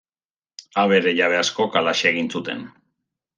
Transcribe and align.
Abere 0.83 1.13
jabe 1.19 1.37
askok 1.41 1.77
halaxe 1.83 2.09
egin 2.13 2.31
zuten. 2.37 2.65